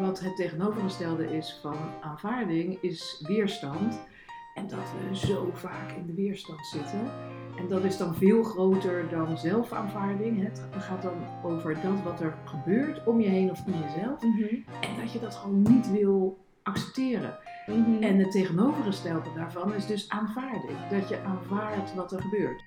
[0.00, 4.00] wat het tegenovergestelde is van aanvaarding, is weerstand.
[4.54, 7.10] En dat we zo vaak in de weerstand zitten.
[7.56, 10.42] En dat is dan veel groter dan zelfaanvaarding.
[10.42, 14.22] Het gaat dan over dat wat er gebeurt om je heen of in jezelf.
[14.80, 17.38] En dat je dat gewoon niet wil accepteren.
[17.66, 18.02] Mhm.
[18.02, 20.78] En het tegenovergestelde daarvan is dus aanvaarding.
[20.90, 22.62] Dat je aanvaardt wat er gebeurt.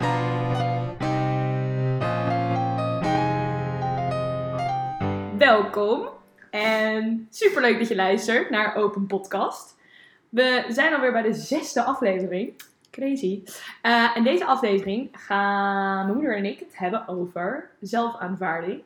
[5.38, 6.13] Welkom
[6.54, 9.78] en superleuk dat je luistert naar Open Podcast.
[10.30, 12.54] We zijn alweer bij de zesde aflevering.
[12.92, 13.44] Crazy.
[13.82, 18.82] Eh, en deze aflevering gaan mijn moeder en ik het hebben over zelfaanvaarding.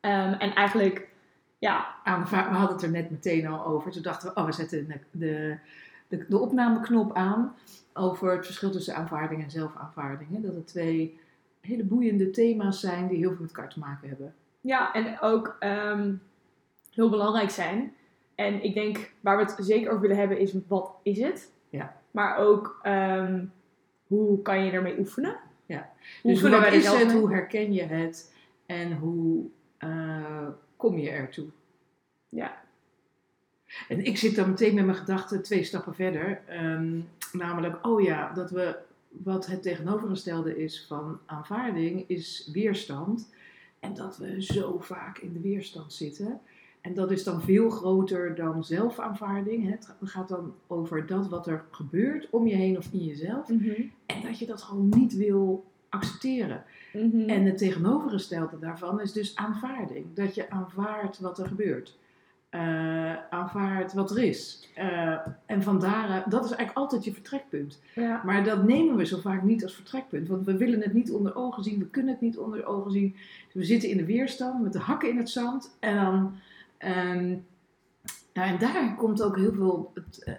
[0.00, 1.08] Ehm, en eigenlijk,
[1.58, 3.90] ja, Aanvaar- we hadden het er net meteen al over.
[3.90, 5.58] Toen dachten we, oh, we zetten de, de,
[6.08, 7.54] de, de opnameknop aan
[7.92, 10.30] over het verschil tussen aanvaarding en zelfaanvaarding.
[10.30, 10.40] Hè?
[10.40, 11.18] Dat het twee
[11.60, 14.34] hele boeiende thema's zijn die heel veel met elkaar te maken hebben.
[14.60, 16.12] ja en ook ehm,
[16.90, 17.94] heel belangrijk zijn.
[18.34, 21.52] En ik denk, waar we het zeker over willen hebben, is wat is het?
[21.68, 21.96] Ja.
[22.10, 23.44] Maar ook, ehm,
[24.06, 25.36] hoe kan je ermee oefenen?
[25.66, 25.90] Ja.
[26.22, 28.34] Hoe Dus wat is het, hoe herken je het
[28.66, 29.46] en hoe
[29.78, 31.46] eh, kom je ertoe?
[32.28, 32.60] Ja.
[33.88, 36.42] En ik zit dan meteen met mijn gedachten twee stappen verder.
[36.46, 37.00] Ehm,
[37.32, 38.78] namelijk, oh ja, dat we
[39.08, 43.34] wat het tegenovergestelde is van aanvaarding, is weerstand.
[43.80, 46.40] En dat we zo vaak in de weerstand zitten.
[46.80, 49.70] En dat is dan veel groter dan zelfaanvaarding.
[49.70, 53.48] Het gaat dan over dat wat er gebeurt om je heen of in jezelf.
[54.06, 56.64] En dat je dat gewoon niet wil accepteren.
[56.92, 57.28] Mhm.
[57.28, 60.06] En het tegenovergestelde daarvan is dus aanvaarding.
[60.14, 61.98] Dat je aanvaardt wat er gebeurt.
[62.48, 64.68] Eh, aanvaardt wat er is.
[64.74, 65.16] Eh,
[65.46, 67.82] en vandaar, dat is eigenlijk altijd je vertrekpunt.
[67.94, 68.22] ja.
[68.24, 70.28] Maar dat nemen we zo vaak niet als vertrekpunt.
[70.28, 71.78] Want we willen het niet onder ogen zien.
[71.78, 73.16] We kunnen het niet onder ogen zien.
[73.52, 75.76] We zitten in de weerstand met de hakken in het zand.
[75.80, 76.34] En dan...
[76.80, 77.28] ehm,
[78.34, 80.34] nou, en daar komt ook heel veel het, eh,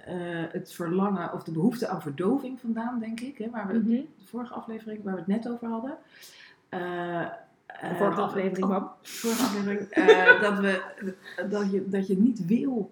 [0.51, 3.37] het verlangen of de behoefte aan verdoving vandaan, denk ik.
[3.37, 3.87] Hè, waar we Mhm.
[3.89, 5.97] de vorige aflevering waar we het net over hadden.
[6.69, 7.25] Eh,
[7.89, 8.91] De vorige aflevering, oh, mam.
[9.01, 9.79] vorige aflevering.
[9.89, 10.83] eh, dat, we,
[11.49, 12.91] dat, je, dat je niet wil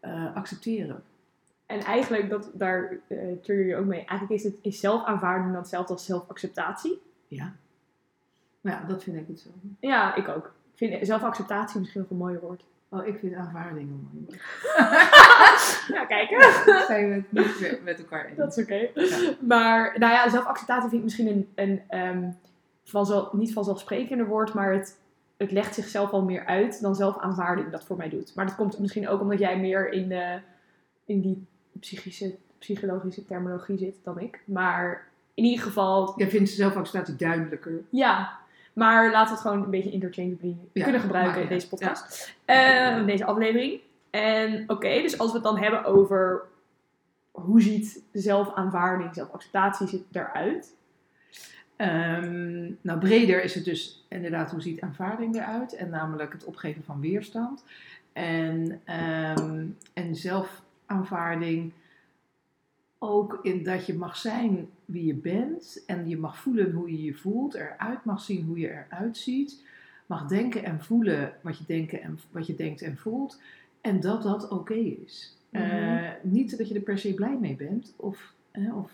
[0.00, 1.02] eh, accepteren.
[1.66, 4.04] En eigenlijk, dat, daar eh trigger je ook mee.
[4.04, 7.00] Eigenlijk is, het, is zelfaanvaarding dan hetzelfde als zelfacceptatie.
[7.28, 7.52] Ja.
[8.60, 9.48] Nou ja, dat vind ik het zo.
[9.80, 10.44] Ja, ik ook.
[10.46, 12.64] Ik vind zelfacceptatie misschien nog een mooier woord.
[12.94, 14.26] Oh, ik vind aanvaarding mooi.
[15.88, 16.30] Ja, kijk.
[16.66, 17.32] Daar zijn we het
[17.62, 18.36] niet met elkaar eens.
[18.36, 18.88] Dat is oké.
[18.94, 19.34] Ja.
[19.40, 22.36] Maar, nou ja, zelfacceptatie vind ik misschien een, een
[22.84, 24.98] vanzel, niet vanzelfsprekender woord, maar het,
[25.36, 28.34] het legt zichzelf al meer uit dan zelfaanvaarding dat voor mij doet.
[28.34, 30.38] Maar dat komt misschien ook omdat jij meer in, de,
[31.04, 31.46] in die
[31.80, 34.40] psychische, psychologische terminologie zit dan ik.
[34.44, 37.72] Maar in ieder geval, Jij vindt zelfacceptatie duidelijker.
[37.90, 38.42] ja.
[38.74, 42.34] Maar laten we het gewoon een beetje interchangeably Ja, kunnen gebruiken in deze podcast.
[42.44, 43.80] Eh, deze aflevering.
[44.10, 46.42] En oké, dus als we het dan hebben over
[47.30, 50.74] hoe ziet zelfaanvaarding, zelfacceptatie eruit.
[51.76, 55.74] Ehm, nou, breder is het dus inderdaad hoe ziet aanvaarding eruit.
[55.74, 57.64] En namelijk het opgeven van weerstand.
[58.12, 61.72] En, ehm, en zelfaanvaarding
[63.10, 65.82] ook in dat je mag zijn wie je bent.
[65.86, 67.54] En je mag voelen hoe je je voelt.
[67.54, 69.62] Eruit mag zien hoe je eruit ziet.
[70.06, 73.40] Mag denken en voelen wat je, denken en, wat je denkt en voelt.
[73.80, 75.36] En dat dat oké is.
[75.50, 75.62] Mhm.
[75.62, 77.92] Eh, niet dat je er per se blij mee bent.
[77.96, 78.32] Of,
[78.74, 78.90] of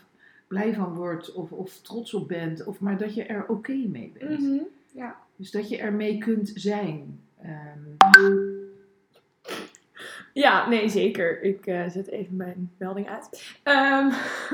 [0.46, 4.12] blij van wordt of, of trots op bent, of, maar dat je er oké mee
[4.18, 4.40] bent.
[4.40, 4.62] Mhm.
[4.92, 5.16] Ja.
[5.36, 7.20] Dus dat je ermee kunt zijn.
[7.42, 8.49] Ehm,
[10.32, 11.42] Ja, nee, zeker.
[11.42, 13.54] Ik eh, zet even mijn melding uit.
[13.62, 14.08] Ehm,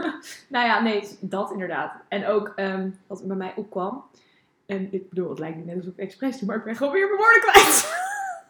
[0.54, 1.92] nou ja, nee, dat inderdaad.
[2.08, 4.04] En ook ehm, wat bij mij opkwam.
[4.66, 7.06] En ik bedoel, het lijkt me net alsof ik expres maar ik ben gewoon weer
[7.06, 8.04] mijn woorden kwijt.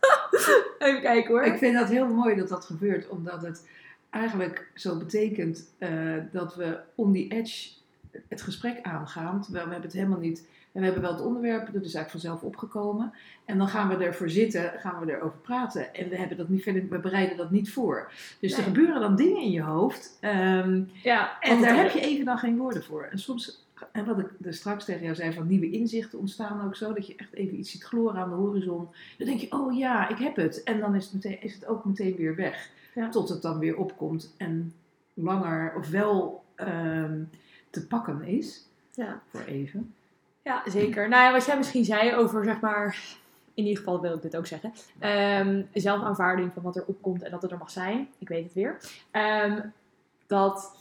[0.78, 1.42] even kijken hoor.
[1.42, 3.68] ik vind dat heel mooi dat dat gebeurt, omdat het
[4.10, 7.68] eigenlijk zo betekent eh, dat we on the edge
[8.28, 9.42] het gesprek aangaan.
[9.42, 10.46] Terwijl we hebben het helemaal niet.
[10.76, 13.12] En we hebben wel het onderwerp, dat is eigenlijk vanzelf opgekomen.
[13.44, 15.94] En dan gaan we ervoor zitten, gaan we erover praten.
[15.94, 18.12] En we, hebben dat niet verder, we bereiden dat niet voor.
[18.40, 20.16] Dus er gebeuren dan dingen in je hoofd.
[20.20, 23.02] ehm, ja, En daar heb je even dan geen woorden voor.
[23.02, 26.76] En soms, en wat ik er straks tegen jou zei, van nieuwe inzichten ontstaan ook
[26.76, 26.92] zo.
[26.92, 28.88] Dat je echt even iets ziet gloren aan de horizon.
[29.18, 30.62] Dan denk je, oh ja, ik heb het.
[30.62, 32.70] En dan is het, meteen, is het ook meteen weer weg.
[32.94, 33.08] Ja.
[33.08, 34.74] Tot het dan weer opkomt en
[35.14, 37.22] langer of wel ehm,
[37.70, 38.66] te pakken is.
[38.94, 39.22] Ja.
[39.26, 39.94] Voor even.
[40.46, 41.08] Ja, zeker.
[41.08, 42.98] Nou ja, wat jij misschien zei over, zeg maar,
[43.54, 47.30] in ieder geval wil ik dit ook zeggen, ehm, zelfaanvaarding van wat er opkomt en
[47.30, 48.08] dat het er mag zijn.
[48.18, 48.76] Ik weet het weer.
[49.10, 49.60] Ehm,
[50.26, 50.76] dat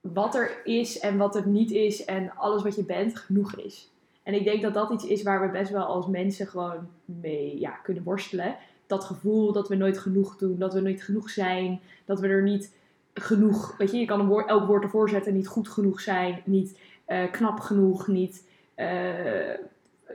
[0.00, 3.90] wat er is en wat er niet is en alles wat je bent genoeg is.
[4.22, 7.58] En ik denk dat dat iets is waar we best wel als mensen gewoon mee
[7.58, 8.56] ja, kunnen worstelen.
[8.86, 12.42] dat gevoel dat we nooit genoeg doen, dat we nooit genoeg zijn, dat we er
[12.42, 12.72] niet
[13.14, 16.42] genoeg, weet je, je kan een woord, elk woord ervoor zetten, niet goed genoeg zijn,
[16.44, 19.58] niet eh, knap genoeg, niet eh,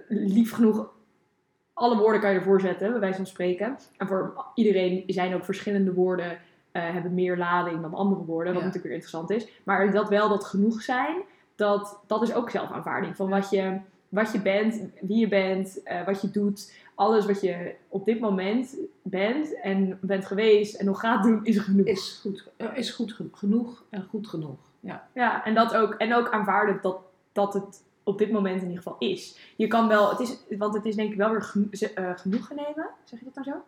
[0.08, 0.90] lief genoeg.
[1.74, 3.78] Alle woorden kan je ervoor zetten, bij wijze van spreken.
[3.98, 6.38] En voor iedereen zijn ook verschillende woorden,
[6.72, 8.68] eh, hebben meer lading dan andere woorden, wat Ja.
[8.68, 9.62] natuurlijk weer interessant is.
[9.64, 11.22] Maar dat wel dat genoeg zijn,
[11.56, 13.16] dat, dat is ook zelfaanvaarding.
[13.16, 13.78] Van wat je,
[14.10, 16.74] wat je bent, wie je bent, eh, wat je doet.
[16.96, 21.58] Alles wat je op dit moment bent en bent geweest en nog gaat doen, is
[21.58, 21.86] genoeg.
[21.88, 24.58] Is goed, is goed ge- genoeg en goed genoeg.
[24.80, 25.08] Ja.
[25.14, 26.98] Ja, en, dat ook, en ook aanvaarden dat,
[27.32, 29.38] dat het op dit moment in ieder geval is.
[29.56, 31.54] Je kan wel, het is, want het is denk ik wel weer
[31.96, 32.90] eh, genoegen nemen.
[33.04, 33.64] Zeg je dat nou zo?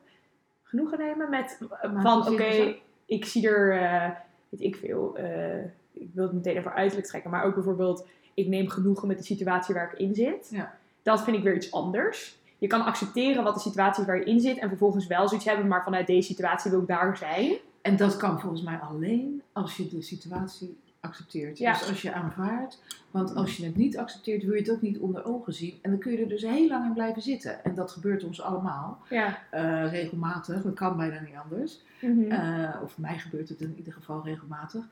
[0.64, 4.10] Genoegen nemen met van oké, ik zie er, eh,
[4.50, 8.48] weet ik veel, eh, ik wil het meteen even uiterlijk trekken, maar ook bijvoorbeeld, ik
[8.48, 10.50] neem genoegen met de situatie waar ik in zit.
[10.52, 10.74] Ja.
[11.02, 12.40] Dat vind ik weer iets anders.
[12.58, 15.46] Je kan accepteren wat de situatie is waar je in zit en vervolgens wel zoiets
[15.46, 17.58] hebben, maar vanuit deze situatie wil ik daar zijn.
[17.82, 21.58] En dat kan volgens mij alleen als je de situatie accepteert.
[21.58, 21.72] Ja.
[21.72, 22.82] Dus als je aanvaardt.
[23.12, 25.80] Want als je het niet accepteert, wil je het ook niet onder ogen zien.
[25.82, 27.64] En dan kun je er dus heel lang in blijven zitten.
[27.64, 29.02] En dat gebeurt ons allemaal.
[29.10, 29.40] Ja.
[29.50, 30.64] eh, regelmatig.
[30.64, 31.82] Dat kan bijna niet anders.
[32.02, 32.32] Mhm.
[32.32, 34.84] Eh, of mij gebeurt het in ieder geval regelmatig.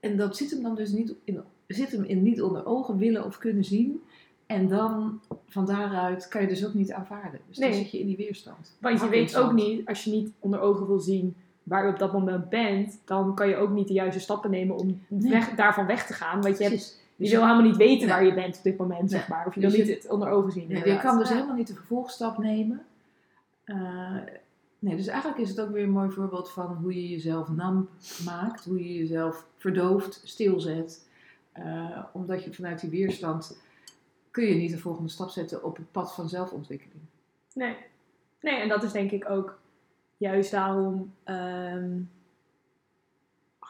[0.00, 3.24] En dat zit hem dan dus niet in, zit hem in niet onder ogen willen
[3.24, 4.02] of kunnen zien.
[4.46, 7.40] En dan van daaruit kan je dus ook niet aanvaarden.
[7.48, 8.76] Dus dan zit je in die weerstand.
[8.80, 11.98] Want je weet ook niet, als je niet onder ogen wil zien waar je op
[11.98, 15.30] dat moment bent, dan kan je ook niet de juiste stappen nemen om Nee.
[15.30, 16.42] weg, daarvan weg te gaan.
[16.42, 18.08] Want je, hebt, je wil helemaal niet weten Nee.
[18.16, 19.08] waar je bent op dit moment, Nee.
[19.08, 19.46] zeg maar.
[19.46, 20.68] Of je Dus wil je- niet het onder ogen zien.
[20.68, 21.34] Je kan dus Ja.
[21.34, 22.82] helemaal niet de vervolgstap nemen.
[23.64, 24.16] Eh,
[24.78, 27.88] nee, dus eigenlijk is het ook weer een mooi voorbeeld van hoe je jezelf nam
[28.24, 31.08] maakt, hoe je jezelf verdooft, stilzet.
[31.52, 33.60] Eh, omdat je vanuit die weerstand
[34.30, 37.00] kun je niet de volgende stap zetten op het pad van zelfontwikkeling.
[37.54, 37.76] Nee.
[38.40, 39.58] nee, en dat is denk ik ook
[40.22, 41.14] juist daarom...
[41.24, 41.90] ehm,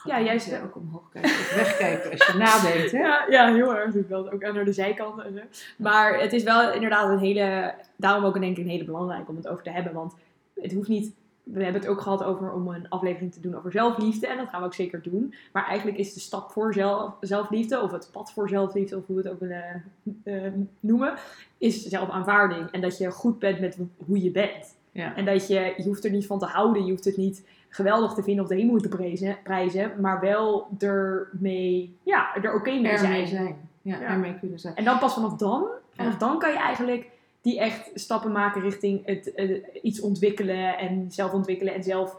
[0.04, 2.92] Ja, juist- Ja, ook omhoog kijken of wegkijken als je nadenkt.
[2.92, 2.98] Hè?
[3.08, 3.94] Ja, ja, heel erg.
[3.94, 5.24] Ik wel ook naar de zijkanten.
[5.24, 5.40] En zo.
[5.76, 9.36] Maar het is wel inderdaad een hele, daarom ook denk ik een hele belangrijke om
[9.36, 9.92] het over te hebben.
[9.92, 10.14] Want
[10.60, 13.72] het hoeft niet, we hebben het ook gehad over om een aflevering te doen over
[13.72, 14.26] zelfliefde.
[14.26, 15.34] En dat gaan we ook zeker doen.
[15.52, 19.16] Maar eigenlijk is de stap voor zelf, zelfliefde, of het pad voor zelfliefde, of hoe
[19.16, 19.84] we het ook willen
[20.24, 21.14] eh, noemen,
[21.58, 22.70] is zelfaanvaarding.
[22.70, 24.76] En dat je goed bent met hoe je bent.
[24.92, 25.16] Ja.
[25.16, 28.12] En dat je, je hoeft er niet van te houden, je hoeft het niet geweldig
[28.12, 33.12] te vinden of hemel te prijzen, prijzen maar wel ermee, ja, er oké mee zijn.
[33.12, 33.56] Ermee zijn.
[33.82, 34.06] Ja, Ja.
[34.06, 34.74] ermee kunnen zijn.
[34.76, 36.18] En dan pas vanaf dan, vanaf Ja.
[36.18, 37.10] dan kan je eigenlijk
[37.40, 42.16] die echt stappen maken richting het, eh, iets ontwikkelen en zelf ontwikkelen en zelf,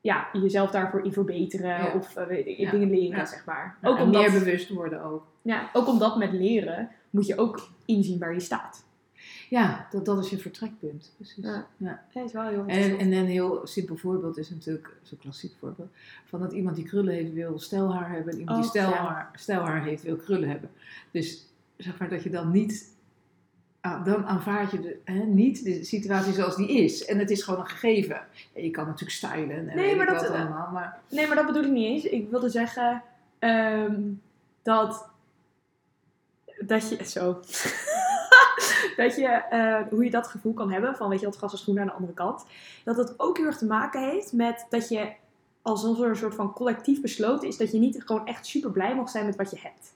[0.00, 1.92] ja, jezelf daarvoor in verbeteren Ja.
[1.96, 2.70] of eh, Ja.
[2.70, 3.24] dingen leren, Ja.
[3.24, 3.76] zeg maar.
[3.82, 5.26] Ook, en omdat, meer bewust worden ook.
[5.42, 8.84] ja, ook omdat met leren moet je ook inzien waar je staat.
[9.48, 11.12] Ja, dat, dat is je vertrekpunt.
[11.16, 11.44] Precies.
[11.44, 11.66] Ja.
[11.76, 12.04] Ja.
[12.24, 15.90] Is wel heel En, en een heel simpel voorbeeld is natuurlijk, zo'n klassiek voorbeeld,
[16.24, 19.84] van dat iemand die krullen heeft wil stelhaar hebben en iemand die Oh, stelhaar, stelhaar
[19.84, 20.70] heeft wil krullen hebben.
[21.10, 21.46] Dus
[21.76, 22.88] zeg maar dat je dan niet,
[23.80, 27.04] ah, dan aanvaard je de, hè, niet de situatie zoals die is.
[27.04, 28.20] En het is gewoon een gegeven.
[28.54, 31.46] Ja, je kan natuurlijk stylen en Nee, maar dat- wat allemaal, maar Nee, maar dat
[31.46, 32.04] bedoel ik niet eens.
[32.04, 33.02] Ik wilde zeggen
[33.38, 34.00] ehm,
[34.62, 35.08] dat,
[36.58, 37.32] dat je zo.
[38.96, 41.62] dat je, eh, hoe je dat gevoel kan hebben van, weet je, dat gas is
[41.62, 42.44] groen aan de andere kant.
[42.84, 45.12] Dat het ook heel erg te maken heeft met dat je
[45.62, 48.94] als er een soort van collectief besloten is dat je niet gewoon echt super blij
[48.94, 49.94] mag zijn met wat je hebt.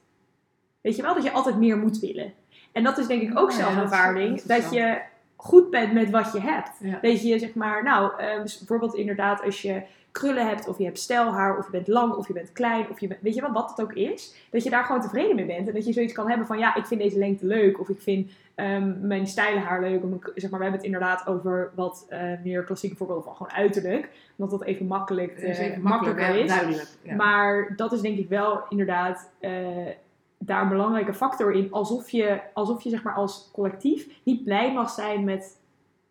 [0.81, 2.33] Weet je wel, dat je altijd meer moet willen.
[2.71, 4.47] En dat is denk ik ook Ja, ja, dat.
[4.47, 5.01] Dat, je
[5.41, 6.71] goed bent met wat je hebt.
[6.79, 6.99] ja.
[7.01, 9.81] Dat je zeg maar, nou, eh, dus bijvoorbeeld inderdaad als je
[10.11, 12.99] krullen hebt, of je hebt stijlhaar, of je bent lang, of je bent klein, of
[12.99, 15.45] je bent, weet je wel, wat het ook is, dat je daar gewoon tevreden mee
[15.45, 15.67] bent.
[15.67, 18.01] En dat je zoiets kan hebben van, ja, ik vind deze lengte leuk, of ik
[18.01, 20.03] vind ehm, mijn stijle haar leuk.
[20.03, 23.51] Of zeg maar, we hebben het inderdaad over wat eh, meer klassieke voorbeelden van gewoon
[23.51, 24.09] uiterlijk.
[24.37, 26.47] Omdat dat even makkelijk, eh, even makkelijker makkelijker, is.
[26.49, 26.89] duidelijk.
[27.01, 27.15] Ja.
[27.15, 29.29] Maar dat is denk ik wel inderdaad
[30.39, 31.71] daar een belangrijke factor in.
[31.71, 35.57] Alsof je, alsof je zeg maar als collectief niet blij mag zijn met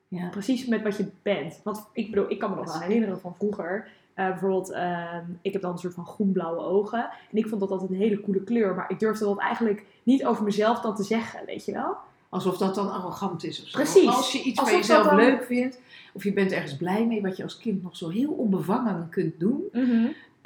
[0.09, 0.29] ja.
[0.29, 1.61] precies met wat je bent.
[1.65, 3.89] Want ik bedoel, ik kan me nog wel herinneren van vroeger.
[4.15, 7.09] Eh, bijvoorbeeld, ehm, ik heb dan een soort van groenblauwe ogen.
[7.31, 8.75] En ik vond dat altijd een hele coole kleur.
[8.75, 11.97] Maar ik durfde dat eigenlijk niet over mezelf dan te zeggen, weet je wel?
[12.29, 13.79] Alsof dat dan arrogant is of zo.
[13.79, 14.07] Precies.
[14.07, 15.81] Als je iets Alsof van jezelf dan- leuk vindt,
[16.13, 19.41] of je bent ergens blij mee, wat je als kind nog zo heel onbevangen kunt
[19.41, 19.63] doen,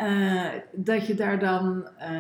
[0.07, 2.11] eh, dat je daar dan eh,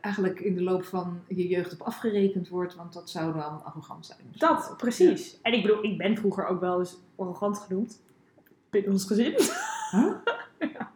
[0.00, 4.06] eigenlijk in de loop van je jeugd op afgerekend wordt, want dat zou dan arrogant
[4.06, 4.18] zijn.
[4.34, 4.46] zo.
[4.46, 5.38] Dat, precies.
[5.42, 8.00] En ik bedoel, ik ben vroeger ook wel eens arrogant genoemd.
[8.70, 9.34] Binnen ons gezin.
[9.90, 10.12] Huh?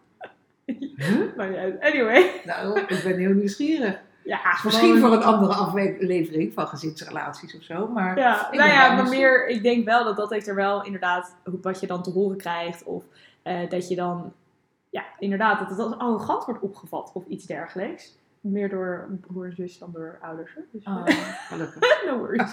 [1.37, 1.79] Maar.
[1.81, 2.41] Anyway.
[2.45, 3.99] Nou, ik ben heel nieuwsgierig.
[4.25, 7.87] Ja, Misschien gewoon- voor een andere aflevering van gezinsrelaties of zo.
[7.89, 11.37] Maar Ja, nou ja, maar meer, ik denk wel dat dat heeft er wel inderdaad,
[11.63, 13.05] wat je dan te horen krijgt, of
[13.43, 14.33] eh, dat je dan,
[14.93, 18.15] ja, inderdaad, dat het als arrogant wordt opgevat of iets dergelijks.
[18.41, 20.57] Meer door broer en zus dan door ouders.
[20.73, 21.07] Dus, Oh,
[21.49, 21.83] gelukkig.
[22.07, 22.53] no worries.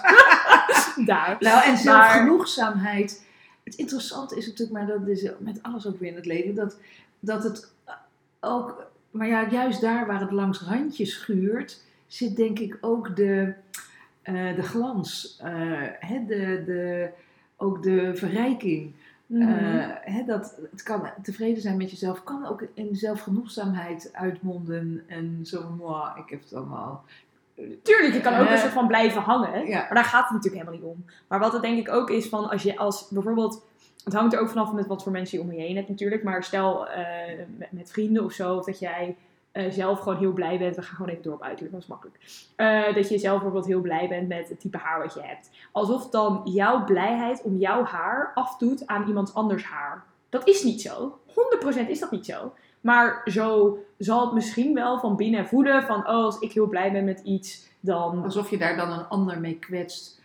[1.06, 1.36] Daar.
[1.40, 3.26] Nou, en zelfgenoegzaamheid.
[3.64, 6.78] Het interessante is natuurlijk, maar dat is met alles ook weer in het leven, dat,
[7.18, 7.72] dat het
[8.40, 13.54] ook, maar ja, juist daar waar het langs randjes schuurt, zit denk ik ook de,
[14.22, 17.08] eh, de glans, eh, hè, de, de,
[17.56, 18.94] ook de verrijking.
[19.30, 19.42] Mhm.
[19.42, 25.38] Eh, hè, dat, het kan tevreden zijn met jezelf, kan ook in zelfgenoegzaamheid uitmonden en
[25.42, 27.04] zo, van, "Mwah, ik heb het allemaal.
[27.82, 29.66] Tuurlijk, je kan ook een Eh, soort van blijven hangen.
[29.66, 29.78] ja.
[29.78, 31.04] Maar daar gaat het natuurlijk helemaal niet om.
[31.28, 33.64] Maar wat het denk ik ook is van als je als bijvoorbeeld.
[34.04, 36.22] Het hangt er ook vanaf met wat voor mensen je om je heen hebt natuurlijk.
[36.22, 37.04] Maar stel eh,
[37.56, 38.56] met, met vrienden of zo.
[38.56, 39.16] Of dat jij
[39.52, 40.76] eh, zelf gewoon heel blij bent.
[40.76, 42.18] We gaan gewoon even door op uiterlijk, dat is makkelijk.
[42.56, 45.50] Eh, dat je zelf bijvoorbeeld heel blij bent met het type haar wat je hebt.
[45.72, 50.04] Alsof dan jouw blijheid om jouw haar afdoet aan iemand anders haar.
[50.28, 51.18] Dat is niet zo.
[51.26, 52.52] 100% is dat niet zo.
[52.80, 55.98] Maar zo zal het misschien wel van binnen voelen van...
[55.98, 58.24] Oh, als ik heel blij ben met iets, dan...
[58.24, 60.22] Alsof je daar dan een ander mee kwetst,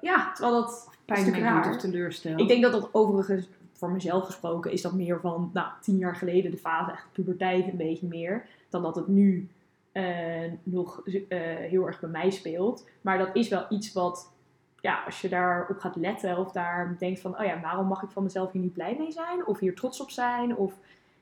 [0.00, 2.40] Ja, terwijl dat pijn mee doet of teleurstelt.
[2.40, 6.16] Ik denk dat dat overigens, voor mezelf gesproken, is dat meer van, nou, tien jaar
[6.16, 8.46] geleden, de fase echt puberteit een beetje meer.
[8.68, 9.48] Dan dat het nu
[9.92, 12.88] eh, nog eh, heel erg bij mij speelt.
[13.00, 14.32] Maar dat is wel iets wat,
[14.80, 18.10] ja, als je daarop gaat letten of daar denkt van, oh ja, waarom mag ik
[18.10, 19.46] van mezelf hier niet blij mee zijn?
[19.46, 20.56] Of hier trots op zijn?
[20.56, 20.74] Of,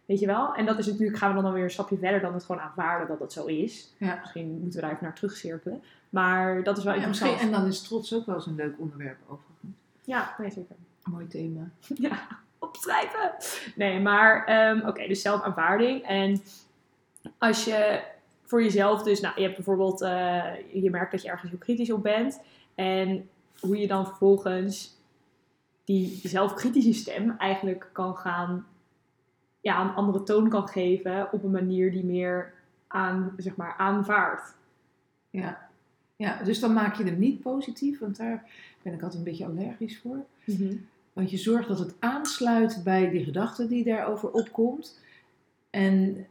[0.04, 0.54] weet je wel?
[0.54, 2.60] En dat is natuurlijk, gaan we dan, dan weer een stapje verder dan het gewoon
[2.60, 3.94] aanvaarden dat dat zo is.
[3.98, 4.18] Ja.
[4.20, 5.82] Misschien moeten we daar even naar terugcirkelen.
[6.10, 7.40] Maar dat is wel Ja, interessant.
[7.40, 9.72] en dan is trots ook wel eens een leuk onderwerp overigens.
[10.04, 10.76] Ja, nee, zeker.
[11.04, 11.70] Mooi thema.
[11.94, 12.26] Ja,
[13.74, 16.02] Nee, maar ehm, oké, dus zelfaanvaarding.
[16.02, 16.42] En
[17.38, 18.02] als je
[18.46, 21.90] voor jezelf dus, nou, je hebt bijvoorbeeld, eh, je merkt dat je ergens heel kritisch
[21.90, 22.40] op bent.
[22.74, 23.28] En
[23.60, 24.96] hoe je dan vervolgens
[25.84, 28.66] die zelfkritische stem eigenlijk kan gaan,
[29.60, 32.52] ja, een andere toon kan geven op een manier die meer
[32.86, 34.54] aan, zeg maar, aanvaardt.
[35.30, 35.68] Ja.
[36.16, 38.44] ja, dus dan maak je hem niet positief, want daar
[38.82, 40.24] ben ik altijd een beetje allergisch voor.
[41.16, 45.00] Want je zorgt dat het aansluit bij die gedachte die daarover opkomt.
[45.70, 46.26] En,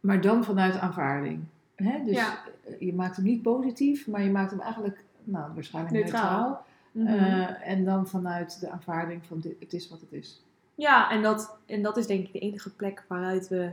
[0.00, 1.44] maar dan vanuit aanvaarding.
[1.74, 2.04] Hè?
[2.04, 2.38] Dus Ja.
[2.78, 6.64] je maakt hem niet positief, maar je maakt hem eigenlijk nou, waarschijnlijk Neutraal.
[6.92, 7.22] neutraal.
[7.22, 7.24] Mhm.
[7.32, 10.42] Eh, en dan vanuit de aanvaarding van dit, het is wat het is.
[10.74, 13.70] Ja, en dat, en dat is denk ik de enige plek waaruit we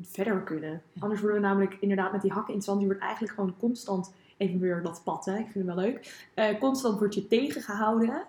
[0.00, 0.82] verder kunnen.
[0.98, 2.80] Anders worden we namelijk inderdaad met die hakken in het zand.
[2.80, 6.26] Je wordt eigenlijk gewoon constant, even weer dat pad, hè, ik vind het wel leuk.
[6.34, 8.22] Eh, constant word je tegengehouden.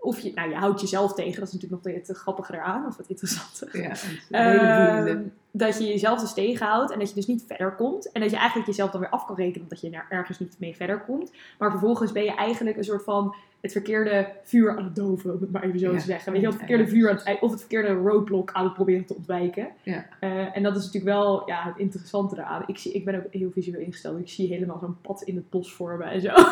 [0.00, 2.96] Of je, nou je houdt jezelf tegen, dat is natuurlijk nog het grappige eraan, of
[2.96, 3.68] het interessante.
[3.72, 3.92] Ja,
[4.28, 8.12] hele Ehm, dat je jezelf dus tegenhoudt en dat je dus niet verder komt.
[8.12, 10.56] En dat je eigenlijk jezelf dan weer af kan rekenen dat je er ergens niet
[10.58, 11.32] mee verder komt.
[11.58, 15.40] Maar vervolgens ben je eigenlijk een soort van het verkeerde vuur aan het doven, om
[15.40, 15.98] het maar even zo Ja.
[15.98, 16.32] te zeggen.
[16.32, 19.14] Weet je, het verkeerde vuur aan het, of het verkeerde roadblock aan het proberen te
[19.14, 19.68] ontwijken.
[19.82, 20.06] Ja.
[20.20, 22.62] Eh, en dat is natuurlijk wel ja, het interessante eraan.
[22.66, 24.18] Ik, zie, ik ben ook heel visueel ingesteld.
[24.18, 26.30] Ik zie helemaal zo'n pad in het bos vormen en zo.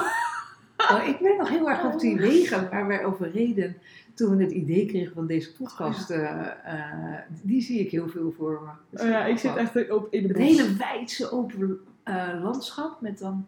[0.92, 3.76] Oh, ik ben nog heel erg op die wegen waar wij over reden
[4.14, 6.10] toen we het idee kregen van deze podcast.
[6.10, 9.02] eh, eh, die zie ik heel veel voor me.
[9.02, 10.46] Oh ja, ik zit echt op in de Het bos.
[10.46, 13.46] hele wijdse open eh, landschap met dan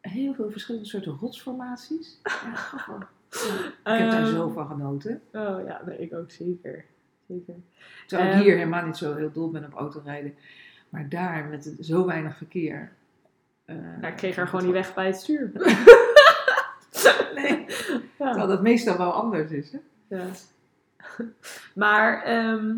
[0.00, 2.18] heel veel verschillende soorten rotsformaties.
[2.22, 3.12] Ja, grappig.
[3.30, 5.20] Ja, ik heb daar Ehm, zo van genoten.
[5.32, 6.84] Oh ja, nee, ik ook zeker.
[7.28, 7.54] Zeker.
[8.06, 10.34] Terwijl ik ehm, hier helemaal niet zo heel dol ben op autorijden.
[10.88, 12.92] Maar daar met zo weinig verkeer.
[13.66, 15.50] Nou, ik kreeg haar gewoon niet weg bij het stuur.
[17.34, 17.64] Nee,
[18.18, 18.30] Ja.
[18.30, 19.72] terwijl dat meestal wel anders is.
[19.72, 19.78] Hè?
[20.16, 20.24] Ja.
[21.74, 22.74] Maar ehm,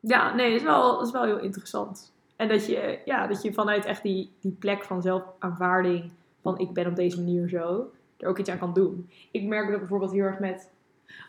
[0.00, 2.12] ja, nee, het is wel, het is wel heel interessant.
[2.36, 6.10] En dat je, ja, dat je vanuit echt die, die plek van zelfaanvaarding,
[6.42, 9.10] van ik ben op deze manier zo, er ook iets aan kan doen.
[9.30, 10.70] Ik merk dat bijvoorbeeld heel erg met,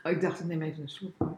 [0.04, 1.18] Oh, ik dacht, ik neem even een slok.
[1.18, 1.36] maar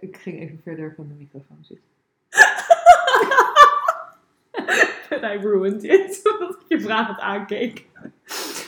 [0.00, 1.86] Ik ging even verder van de microfoon zitten.
[5.20, 7.86] hij ruined dit, omdat ik je vragend aankeek.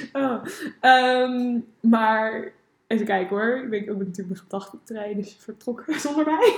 [0.13, 0.45] Oh.
[0.81, 2.53] Ehm, maar
[2.87, 6.55] even kijken hoor, ik ben ook natuurlijk mijn gedachten op trein, dus vertrokken zonder mij.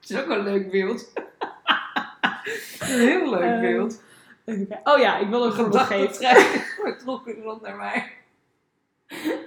[0.00, 1.12] Het is ook een leuk beeld.
[2.80, 4.02] een heel leuk Ehm, beeld.
[4.44, 4.80] Even.
[4.84, 5.64] Oh ja, ik wil een geven.
[5.64, 8.12] Gedachten vertrokken zonder mij.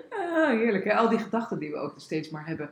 [0.10, 0.94] Ah, heerlijk, hè?
[0.96, 2.70] Al die gedachten die we ook steeds maar hebben.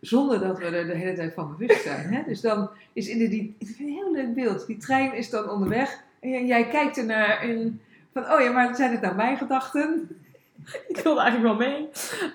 [0.00, 2.12] Zonder dat we er de hele tijd van bewust zijn.
[2.12, 2.22] Hè?
[2.26, 4.66] Dus dan is in de, die, ik vind het een heel leuk beeld.
[4.66, 6.02] Die trein is dan onderweg.
[6.20, 7.80] En jij, kijkt er naar en
[8.12, 10.08] van, oh ja, maar zijn het nou mijn gedachten?
[10.88, 11.88] Ik wilde eigenlijk wel mee.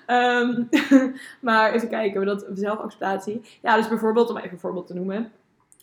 [0.06, 0.64] Ehm,
[1.40, 3.40] maar even kijken, dat zelfacceptatie.
[3.62, 5.32] Ja, dus bijvoorbeeld, om even een voorbeeld te noemen.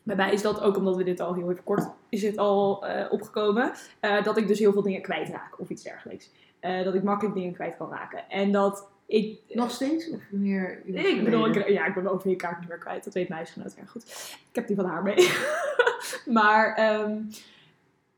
[0.04, 2.88] Bij mij is dat ook omdat we dit al heel even kort is het al
[2.88, 3.72] eh, opgekomen.
[4.00, 6.32] eh, dat ik dus heel veel dingen kwijtraak of iets dergelijks.
[6.60, 8.30] Eh, dat ik makkelijk dingen kwijt kan raken.
[8.30, 9.40] En dat ik.
[9.50, 10.10] Nog steeds?
[10.10, 13.04] Of meer Ik bedoel, ik, ja, ik ben mijn OV-kaart niet meer kwijt.
[13.04, 14.04] Dat weet mijn huisgenoot erg goed.
[14.50, 15.32] Ik heb die van haar mee.
[16.38, 17.18] maar ehm,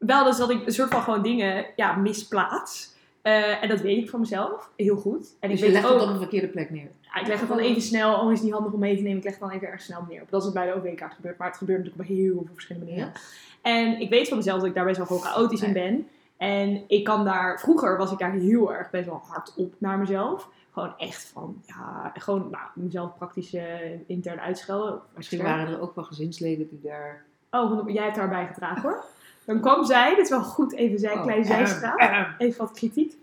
[0.05, 2.93] wel dus dat ik een soort van gewoon dingen ja, misplaats.
[3.21, 5.35] Eh, en dat weet ik van mezelf heel goed.
[5.39, 6.89] En Dus ik je weet legt ook, het op een verkeerde plek neer.
[7.01, 8.19] ja, ik leg het dan even snel.
[8.19, 9.17] Oh, is niet handig om mee te nemen.
[9.17, 10.23] Ik leg het dan even erg snel neer.
[10.29, 11.37] Dat is het bij de OV-kaart gebeurd.
[11.37, 13.13] Maar het gebeurt natuurlijk op heel veel verschillende manieren.
[13.61, 16.07] En ik weet van mezelf dat ik daar best wel gewoon chaotisch in ben.
[16.37, 19.97] En ik kan daar, vroeger was ik daar heel erg best wel hard op naar
[19.97, 20.49] mezelf.
[20.71, 23.65] Gewoon echt van, ja, gewoon nou, mezelf praktisch eh,
[24.07, 25.01] intern uitschelden.
[25.15, 27.25] Misschien waren er ook wel gezinsleden die daar...
[27.51, 29.03] Oh, jij hebt daarbij gedragen hoor.
[29.45, 31.99] Dan kwam zij, dit is wel goed, even zij, Oh, kleine zijstraat.
[31.99, 33.13] ehm, Even wat kritiek.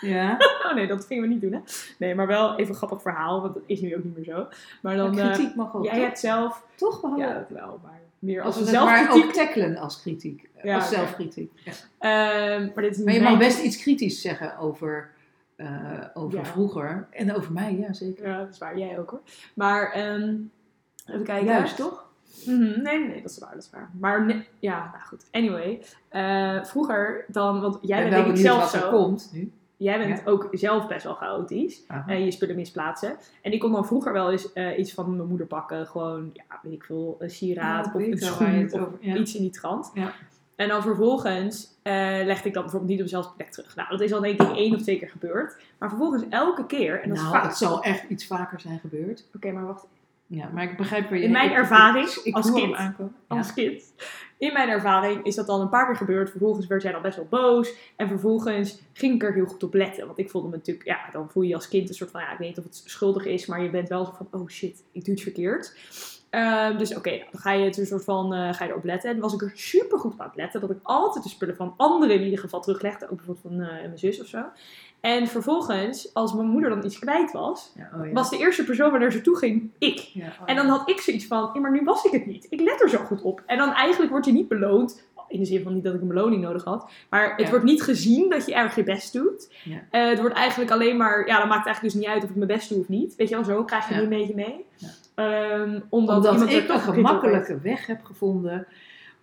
[0.00, 0.36] Ja.
[0.66, 1.58] Oh nee, dat gingen we niet doen hè.
[1.98, 4.46] Nee, maar wel even een grappig verhaal, want dat is nu ook niet meer zo.
[4.82, 5.84] Maar dan, Maar eh, kritiek mag ook.
[5.84, 6.02] jij toch?
[6.02, 7.30] hebt zelf, toch behandeld.
[7.32, 9.32] ja dat wel, maar meer Als als het maar ook zelfkritiek.
[9.32, 10.48] tackelen als kritiek.
[10.62, 11.52] Ja, als zelfkritiek.
[11.64, 11.72] Ja.
[11.98, 15.10] Ehm, maar dit is Maar je mag best iets kritisch zeggen over,
[15.56, 15.68] eh,
[16.14, 16.44] over Ja.
[16.44, 17.06] vroeger.
[17.10, 18.28] En over mij, ja zeker.
[18.28, 18.78] Ja, dat is waar.
[18.78, 19.20] Jij ook hoor.
[19.54, 20.34] Maar, ehm,
[21.06, 21.44] even kijken.
[21.46, 22.01] Juist, toch?
[22.46, 23.90] Mhm, Nee, nee, dat is waar, dat is waar.
[23.98, 25.24] Maar ja, nou goed.
[25.30, 28.90] Anyway, eh, vroeger dan, want jij bent denk ik zelf zo.
[28.90, 29.52] komt nu.
[29.76, 31.82] Jij bent ook zelf best wel chaotisch.
[32.06, 33.16] En je spullen misplaatsen.
[33.42, 35.86] En ik kon dan vroeger wel eens eh, iets van mijn moeder pakken.
[35.86, 39.16] Gewoon, ja, weet ik veel, een sieraad Ja, of een schoen of ja.
[39.16, 39.90] iets in die trant.
[39.94, 40.12] Ja.
[40.56, 41.92] En dan vervolgens eh,
[42.24, 43.76] legde ik dat bijvoorbeeld niet op dezelfde plek terug.
[43.76, 45.56] Nou, dat is al denk ik één of twee keer gebeurd.
[45.78, 47.44] Maar vervolgens elke keer, en dat is nou, vaak...
[47.44, 49.24] het zal echt iets vaker zijn gebeurd.
[49.34, 49.86] Oké, maar wacht.
[50.34, 51.22] Ja, maar ik begrijp je...
[51.22, 52.76] In mijn ik- ervaring ik, ik als kind.
[52.76, 52.94] Ja.
[53.28, 53.94] als kind.
[54.38, 56.30] In mijn ervaring is dat dan een paar keer gebeurd.
[56.30, 57.72] Vervolgens werd jij dan best wel boos.
[57.96, 60.06] En vervolgens ging ik er heel goed op letten.
[60.06, 62.20] Want ik voelde me natuurlijk, ja, dan voel je je als kind een soort van,
[62.20, 64.48] ja, ik weet niet of het schuldig is, maar je bent wel zo van, oh
[64.48, 65.76] shit, ik doe het verkeerd.
[66.30, 68.84] Ehm, dus oké, nou, dan ga je het een soort van, eh, ga je erop
[68.84, 69.10] letten.
[69.10, 70.60] En was ik er super goed op aan het letten.
[70.60, 73.08] Dat ik altijd de spullen van anderen in ieder geval teruglegde.
[73.10, 74.42] Ook bijvoorbeeld van eh, mijn zus of zo.
[75.02, 78.12] En vervolgens, als mijn moeder dan iets kwijt was, Ja, oh ja.
[78.12, 79.98] was de eerste persoon waar naar ze toe ging, ik.
[79.98, 82.46] Ja, oh En dan had ik zoiets van, maar nu was ik het niet.
[82.50, 83.42] Ik let er zo goed op.
[83.46, 85.10] En dan eigenlijk word je niet beloond.
[85.28, 86.90] In de zin van niet dat ik een beloning nodig had.
[87.10, 89.48] Maar het wordt niet gezien dat je erg je best doet.
[89.90, 92.30] Eh, het wordt eigenlijk alleen maar, ja, dan maakt het eigenlijk dus niet uit of
[92.30, 93.14] ik mijn best doe of niet.
[93.16, 94.64] Weet je wel, zo krijg je nu een beetje mee.
[95.14, 98.66] Ehm, omdat Omdat iemand ik een gemakkelijke weg heb gevonden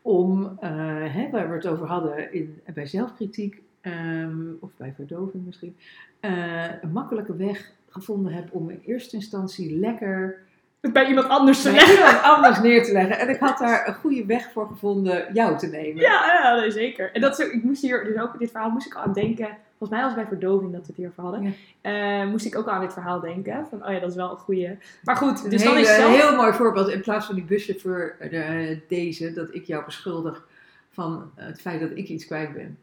[0.01, 0.69] om, eh,
[1.13, 5.75] hè, waar we het over hadden in, bij zelfkritiek, ehm, of bij verdoving misschien,
[6.19, 10.47] eh, een makkelijke weg gevonden heb om in eerste instantie lekker.
[10.79, 11.95] Bij iemand anders te leggen.
[11.95, 13.19] iemand anders neer te leggen.
[13.19, 16.01] En ik had daar een goede weg voor gevonden jou te nemen.
[16.01, 17.11] Ja, ja nee, zeker.
[17.13, 19.13] En dat is ook, ik moest hier, dus ook dit verhaal moest ik al aan
[19.13, 19.47] denken.
[19.77, 21.55] Volgens mij was het bij verdoving dat we het hierover hadden.
[21.81, 22.21] Ja.
[22.21, 23.67] Eh, moest ik ook aan dit verhaal denken.
[23.69, 24.77] Van, oh ja, dat is wel een goede.
[25.03, 26.21] Maar goed, Een dus dan is zelf...
[26.21, 26.89] heel mooi voorbeeld.
[26.89, 30.47] In plaats van die buschauffeur eh, deze, dat ik jou beschuldig
[30.91, 32.77] van het feit dat ik iets kwijt ben.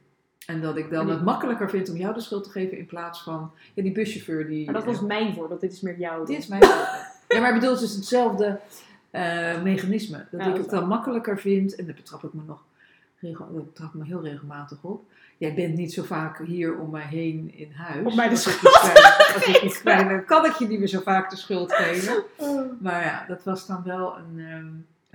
[0.47, 3.23] En dat ik dan het makkelijker vind om jou de schuld te geven in plaats
[3.23, 4.65] van ja, die buschauffeur die.
[4.65, 6.25] Maar dat was mijn voorbeeld, dit is meer jouw.
[6.25, 7.15] dit is mijn voorbeeld.
[7.29, 8.61] Ja, maar ik bedoel, het is hetzelfde
[9.11, 10.27] eh, mechanisme.
[10.31, 12.65] Dat Ja, ik dat het dan makkelijker vind, en daar betrap ik me nog
[13.51, 15.05] betrap ik me heel regelmatig op.
[15.39, 18.07] Jij bent niet zo vaak hier om mij heen in huis.
[18.07, 18.59] Om mij de schuld
[19.81, 22.25] kwijt ben, kan ik je niet meer zo vaak de schuld geven.
[22.81, 24.67] Maar ja, dat was dan wel een, ehm,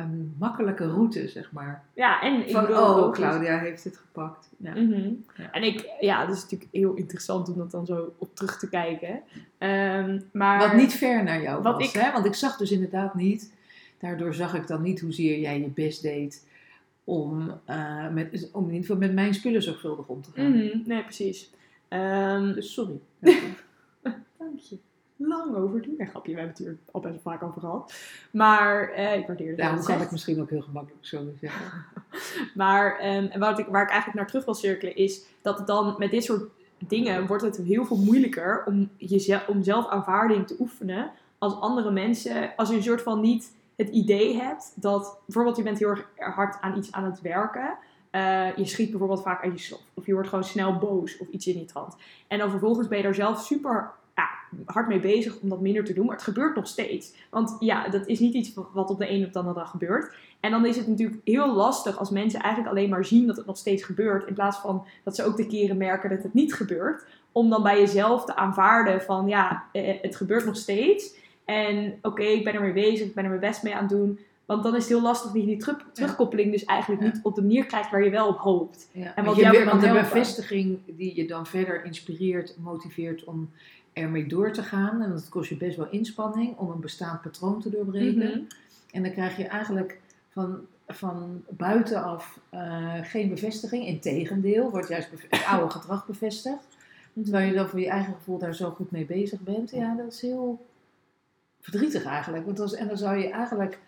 [0.02, 1.84] een makkelijke route, zeg maar.
[1.94, 4.50] Ja, en ik Van, bedoel oh, Claudia heeft het gepakt.
[4.58, 4.72] Ja.
[4.76, 5.10] Mhm.
[5.36, 5.52] Ja.
[5.52, 8.70] En ik, ja, dat is natuurlijk heel interessant om dat dan zo op terug te
[8.70, 9.22] kijken.
[9.58, 12.12] Ehm, maar Wat niet ver naar jou Wat was, ik- hè?
[12.12, 13.54] Want ik zag dus inderdaad niet,
[14.00, 16.48] daardoor zag ik dan niet hoezeer jij je best deed
[17.04, 20.50] om, eh, met, om in ieder geval met mijn spullen zorgvuldig om te gaan.
[20.52, 21.50] Mhm, nee, precies.
[21.88, 23.00] Ehm, Dus sorry.
[24.38, 24.78] Dank je.
[25.28, 25.96] Lang overdue.
[25.98, 27.94] Ja, grapje, we hebben het hier al best wel vaak over gehad.
[28.32, 29.58] Maar eh, ik waardeer het.
[29.58, 31.66] Daarom heel kan ik misschien ook heel gemakkelijk zo zeggen.
[32.56, 35.96] Maar en wat ik, waar ik eigenlijk naar terug wil cirkelen is dat het dan
[35.98, 36.44] met dit soort
[36.78, 42.56] dingen wordt het heel veel moeilijker om, jezelf, om zelfaanvaarding te oefenen als andere mensen,
[42.56, 46.08] als je een soort van niet het idee hebt dat bijvoorbeeld je bent heel erg
[46.16, 47.78] hard aan iets aan het werken.
[48.10, 49.82] Eh, je schiet bijvoorbeeld vaak uit je slof.
[49.94, 51.96] Of je wordt gewoon snel boos of iets in die trant.
[52.28, 54.30] En dan vervolgens ben je daar zelf super ja,
[54.66, 56.06] hard mee bezig om dat minder te doen.
[56.06, 57.14] Maar het gebeurt nog steeds.
[57.30, 60.16] Want ja, dat is niet iets wat op de een of de andere dag gebeurt.
[60.40, 63.46] En dan is het natuurlijk heel lastig als mensen eigenlijk alleen maar zien dat het
[63.46, 64.28] nog steeds gebeurt.
[64.28, 67.04] In plaats van dat ze ook de keren merken dat het niet gebeurt.
[67.32, 71.14] Om dan bij jezelf te aanvaarden van ja, eh, het gebeurt nog steeds.
[71.46, 74.20] En oké, ik ben ermee bezig, ik ben er mijn best mee aan het doen.
[74.46, 77.08] Want dan is het heel lastig dat je die terug- terugkoppeling dus eigenlijk Ja.
[77.08, 78.90] niet op de manier krijgt waar je wel op hoopt.
[78.92, 80.04] Ja, En wat je, weer want de helpen.
[80.04, 83.50] bevestiging die je dan verder inspireert, motiveert om
[83.94, 85.02] ermee door te gaan.
[85.02, 88.30] En dat kost je best wel inspanning om een bestaand patroon te doorbreken.
[88.30, 88.40] Mhm.
[88.92, 90.00] En dan krijg je eigenlijk
[90.30, 90.60] van
[90.94, 93.86] van buitenaf eh, geen bevestiging.
[93.86, 96.68] Integendeel, wordt juist het oude gedrag bevestigd.
[97.14, 99.72] Terwijl je dan voor je eigen gevoel daar zo goed mee bezig bent.
[99.72, 100.66] Ja, dat is heel
[101.60, 102.46] verdrietig eigenlijk.
[102.46, 103.80] Want als, en dan zou je eigenlijk,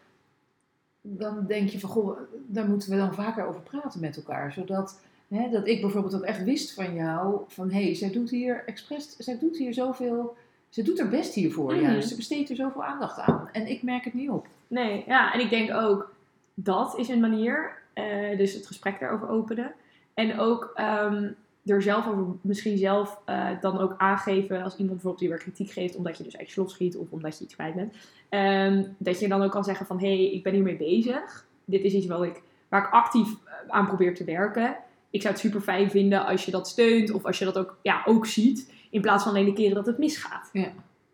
[1.02, 4.54] dan denk je van, goh, daar moeten we dan vaker over praten met elkaar.
[4.54, 5.00] Zodat,
[5.34, 8.64] hè, dat ik bijvoorbeeld ook echt wist van jou, van hé, hey, zij doet hier
[8.66, 10.36] expres, zij doet hier zoveel,
[10.70, 11.82] ze doet haar best hiervoor Mhm.
[11.82, 12.10] juist.
[12.10, 13.50] Ze besteedt er zoveel aandacht aan.
[13.52, 14.48] En ik merk het niet op.
[14.68, 16.14] Nee, ja, en ik denk ook
[16.54, 17.82] dat is een manier.
[17.94, 19.72] eh, dus het gesprek daarover openen.
[20.14, 21.30] En ook ehm,
[21.66, 25.72] er zelf over, misschien zelf eh, dan ook aangeven als iemand bijvoorbeeld die weer kritiek
[25.72, 27.94] geeft omdat je dus eigenlijk slot schiet of omdat je iets kwijt bent.
[28.30, 31.46] ehm, dat je dan ook kan zeggen van hé, hey, ik ben hiermee bezig.
[31.66, 34.76] Dit is iets wat ik, waar ik actief eh, aan probeer te werken.
[35.14, 37.78] Ik zou het super fijn vinden als je dat steunt of als je dat ook,
[37.82, 38.74] ja, ook ziet.
[38.90, 40.50] In plaats van alleen de keren dat het misgaat.
[40.54, 40.72] Ja,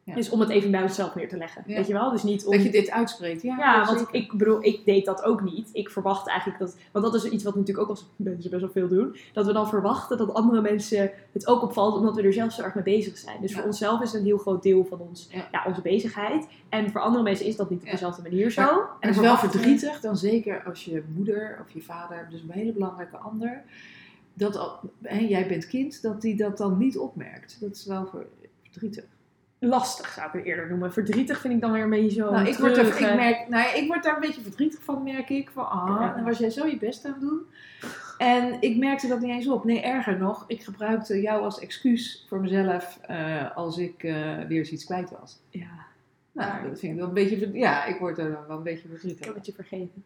[0.09, 0.15] ja.
[0.15, 1.63] Dus om het even bij onszelf neer te leggen.
[1.65, 1.75] Ja.
[1.75, 2.11] Weet je wel?
[2.11, 2.51] Dus niet om...
[2.53, 3.41] Dat je dit uitspreekt.
[3.41, 4.15] Ja, Ja, want zeker.
[4.15, 5.69] ik bedoel, ik deed dat ook niet.
[5.73, 8.71] Ik verwacht eigenlijk dat, want dat is iets wat natuurlijk ook als mensen best wel
[8.71, 12.33] veel doen, dat we dan verwachten dat andere mensen het ook opvalt, omdat we er
[12.33, 13.41] zelf zo erg mee bezig zijn.
[13.41, 13.57] Dus Ja.
[13.57, 15.47] voor onszelf is het een heel groot deel van ons, Ja.
[15.51, 15.63] ja.
[15.67, 16.47] onze bezigheid.
[16.69, 18.61] En voor andere mensen is dat niet op dezelfde manier zo.
[18.61, 22.27] Maar- en En het is wel verdrietig, dan zeker als je moeder of je vader,
[22.29, 23.63] dus een hele belangrijke ander,
[24.33, 27.57] dat al, hè, jij bent kind, dat die dat dan niet opmerkt.
[27.61, 28.27] Dat is wel ver-
[28.63, 29.03] verdrietig.
[29.59, 30.93] Lastig zou ik het eerder noemen.
[30.93, 32.31] Verdrietig vind ik dan weer een beetje zo.
[32.31, 35.03] nou, ik word, er, ik, merk, nou, ja, ik word daar een beetje verdrietig van,
[35.03, 35.49] merk ik.
[35.49, 36.13] Van, ah, Ja.
[36.13, 37.41] dan was jij zo je best aan het doen.
[38.17, 39.63] En ik merkte dat niet eens op.
[39.63, 44.57] Nee, erger nog, ik gebruikte jou als excuus voor mezelf eh, als ik eh, weer
[44.57, 45.39] eens iets kwijt was.
[45.49, 45.85] Ja,
[46.31, 48.83] Nou, dat vind ik wel een beetje, ja, ik word er dan wel een beetje
[48.83, 49.25] ik verdrietig.
[49.25, 50.03] heb het je vergeten.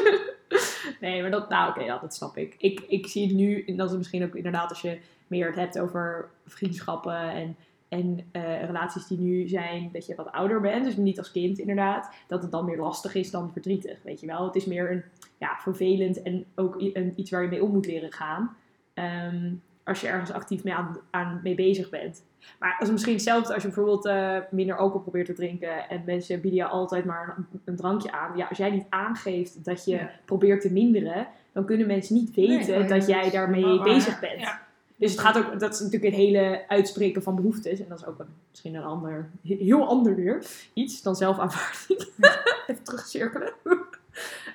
[1.00, 2.54] nee, maar dat, nou oké, ja, dat snap ik.
[2.58, 2.80] ik.
[2.88, 5.78] Ik zie het nu, en dat is misschien ook inderdaad als je meer het hebt
[5.78, 7.56] over vriendschappen en,
[7.96, 11.58] en eh, relaties die nu zijn, dat je wat ouder bent, dus niet als kind
[11.58, 14.44] inderdaad, dat het dan meer lastig is dan verdrietig, weet je wel.
[14.44, 15.02] Het is meer een,
[15.38, 18.56] ja, vervelend en ook een, iets waar je mee om moet leren gaan.
[18.94, 19.52] Ehm,
[19.84, 22.24] als je ergens actief mee, aan, aan, mee bezig bent.
[22.58, 26.40] Maar is misschien hetzelfde als je bijvoorbeeld eh, minder alcohol probeert te drinken en mensen
[26.40, 28.36] bieden je altijd maar een, een drankje aan.
[28.36, 30.10] Ja, als jij niet aangeeft dat je Ja.
[30.24, 34.40] probeert te minderen, dan kunnen mensen niet weten Nee, dat jij daarmee bezig bent.
[34.40, 34.65] Ja.
[34.96, 37.80] Dus het gaat ook, dat is natuurlijk het hele uitspreken van behoeftes.
[37.80, 42.08] En dat is ook een, misschien een ander, heel ander weer iets dan zelfaanvaarding.
[42.66, 43.52] Even terugcirkelen.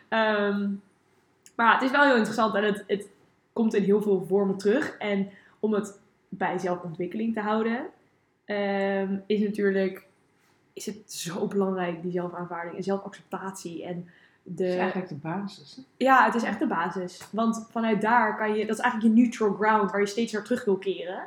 [0.08, 0.70] Ehm,
[1.56, 3.08] maar ja, het is wel heel interessant en het, het
[3.54, 4.98] komt in heel veel vormen terug.
[4.98, 6.00] En om het
[6.30, 7.86] bij zelfontwikkeling te houden,
[8.46, 10.10] ehm, is natuurlijk
[10.74, 13.86] is het zo belangrijk, die zelfaanvaarding en zelfacceptatie.
[13.86, 14.08] En
[14.44, 15.76] de, Dat is eigenlijk de basis.
[15.76, 15.82] hè?
[16.06, 17.28] ja, het is echt de basis.
[17.32, 20.44] Want vanuit daar kan je, dat is eigenlijk je neutral ground waar je steeds naar
[20.44, 21.20] terug wil keren.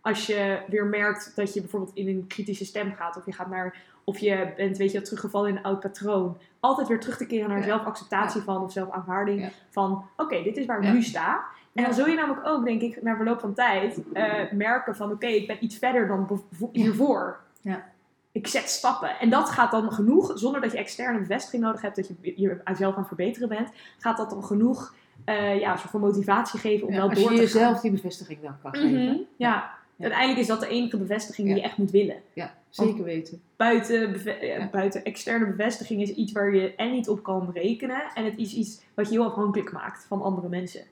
[0.00, 3.50] Als je weer merkt dat je bijvoorbeeld in een kritische stem gaat, of je gaat
[3.50, 6.36] naar, of je bent, weet je, teruggevallen in een oud patroon.
[6.60, 7.64] Altijd weer terug te keren naar Ja.
[7.64, 9.40] zelfacceptatie van of zelfaanvaarding.
[9.40, 9.48] Ja.
[9.70, 11.44] Van oké, dit is waar ik nu sta.
[11.72, 15.10] En dan zul je namelijk ook, denk ik, na verloop van tijd eh, merken van
[15.12, 17.40] oké, ik ben iets verder dan hiervoor.
[17.60, 17.84] Ja.
[18.32, 19.18] Ik zet stappen.
[19.18, 22.92] En dat gaat dan genoeg, zonder dat je externe bevestiging nodig hebt, dat je jezelf
[22.94, 26.86] aan het verbeteren bent, gaat dat dan genoeg eh, ja, een soort van motivatie geven
[26.86, 27.80] om Ja, wel als door je te jezelf gaan.
[27.82, 29.26] die bevestiging dan kan Mhm, geven.
[29.36, 29.78] ja.
[29.96, 30.06] Ja.
[30.06, 31.62] uiteindelijk is dat de enige bevestiging die Ja.
[31.62, 32.16] je echt moet willen.
[32.32, 33.42] Ja, zeker weten.
[33.56, 34.68] Buiten, eh, Ja.
[34.70, 38.02] buiten externe bevestiging is iets waar je en niet op kan rekenen.
[38.14, 40.82] En het is iets wat je heel afhankelijk maakt van andere mensen.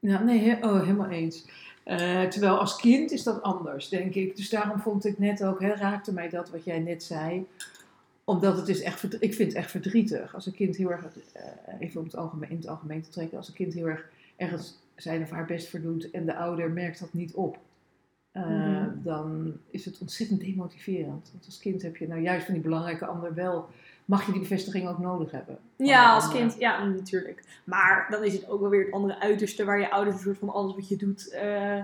[0.00, 1.46] Ja, nee, he- oh, helemaal eens.
[1.90, 4.36] Eh, terwijl als kind is dat anders, denk ik.
[4.36, 7.46] Dus daarom vond ik net ook, hè, raakte mij dat wat jij net zei.
[8.24, 10.34] Omdat het is echt, ik vind het echt verdrietig.
[10.34, 11.42] Als een kind heel erg, eh,
[11.78, 14.78] even om het algemeen, in het algemeen te trekken, als een kind heel erg ergens
[14.96, 17.58] zijn of haar best verdoet en de ouder merkt dat niet op.
[18.32, 18.88] eh, Mhm.
[19.02, 21.30] Dan is het ontzettend demotiverend.
[21.32, 23.68] Want als kind heb je nou juist van die belangrijke ander wel,
[24.10, 25.58] mag je die bevestiging ook nodig hebben.
[25.76, 27.42] Ja, als kind, ja, natuurlijk.
[27.64, 30.38] Maar dan is het ook wel weer het andere uiterste waar je ouders een soort
[30.38, 31.82] van alles wat je doet eh,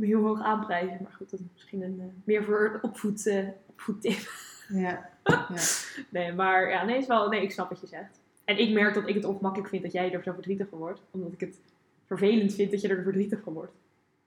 [0.00, 0.98] heel hoog aanprijzen.
[1.02, 4.30] Maar goed, dat is misschien een, eh, meer voor een opvoed, eh, opvoedtip.
[4.68, 5.48] Ja, ja.
[6.08, 8.20] Nee, maar ja, nee, is wel, nee, ik snap wat je zegt.
[8.44, 11.00] En ik merk dat ik het ongemakkelijk vind dat jij er zo verdrietig van wordt.
[11.10, 11.60] Omdat ik het
[12.06, 13.72] vervelend vind dat je er verdrietig van wordt.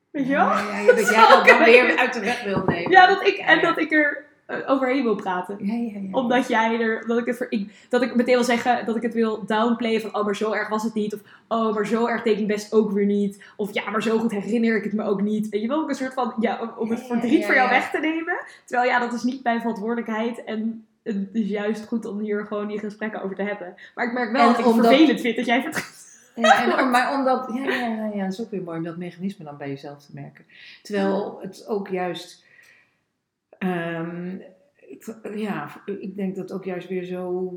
[0.10, 0.45] Weet je wel?
[0.45, 2.91] Ja, ja, ja, dat jij dat dan weer uit de weg wil nemen.
[2.91, 4.28] Ja, dat ik, en dat ik er
[4.67, 5.57] overheen wil praten.
[5.62, 6.07] Ja, ja, ja.
[6.12, 9.01] Omdat jij er, dat ik, het ver- ik, dat ik meteen wil zeggen dat ik
[9.01, 11.13] het wil downplayen van, oh, maar zo erg was het niet.
[11.13, 13.43] Of, oh, maar zo erg deed ik best ook weer niet.
[13.55, 15.49] Of, ja, maar zo goed herinner ik het me ook niet.
[15.49, 17.91] Weet je wel, ook een soort van, ja, om, om het verdriet voor jou weg
[17.91, 18.39] te nemen.
[18.65, 20.43] Terwijl, ja, dat is niet mijn verantwoordelijkheid.
[20.43, 23.75] En het is juist goed om hier gewoon die gesprekken over te hebben.
[23.95, 26.07] Maar ik merk wel En dat ik het vervelend vind dat jij verdriet.
[26.35, 28.97] Ja, en, maar omdat, ja, ja, ja, ja, dat is ook weer mooi om dat
[28.97, 30.45] mechanisme dan bij jezelf te merken.
[30.81, 32.45] Terwijl het ook juist,
[33.60, 34.38] ehm,
[34.76, 37.54] ik- ja, ik denk dat het ook juist weer zo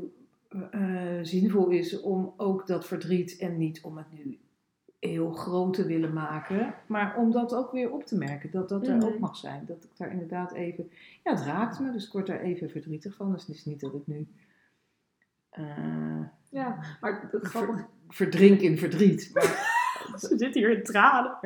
[0.71, 4.37] eh, zinvol is om ook dat verdriet en niet om het nu
[4.99, 8.87] heel groot te willen maken, maar om dat ook weer op te merken, dat dat
[8.87, 9.65] er ook mag zijn.
[9.67, 10.89] Dat ik daar inderdaad even,
[11.23, 13.31] ja, het raakt me, dus ik word daar even verdrietig van.
[13.31, 14.27] Dus het is niet dat ik nu
[15.49, 17.75] eh, Ja, maar grappig.
[17.79, 19.29] ver- verdrink in verdriet.
[19.33, 19.72] Maar,
[20.29, 21.37] Ze zit hier in tranen.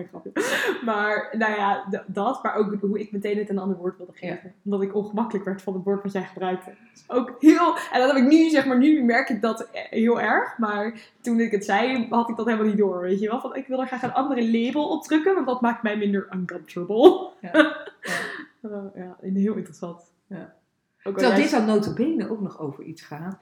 [0.86, 2.43] Maar nou ja, dat.
[2.43, 4.54] Maar ook hoe ik meteen het een ander woord wilde geven.
[4.63, 6.72] Omdat ik ongemakkelijk werd van het woord wat jij gebruikte.
[6.93, 7.76] Dus ook heel...
[7.91, 10.58] En dat heb ik nu, zeg maar, nu merk ik dat eh, heel erg.
[10.58, 13.02] Maar toen ik het zei, had ik dat helemaal niet door.
[13.02, 13.41] Weet je wel?
[13.41, 15.34] Van, ik wil er graag een andere label op drukken.
[15.34, 17.30] Want dat maakt mij minder uncomfortable.
[17.41, 17.76] ja.
[18.62, 20.12] Eh, ja, heel interessant.
[20.28, 20.54] Ja.
[21.04, 23.38] Terwijl jij- dit dan notabene ook nog over iets gaat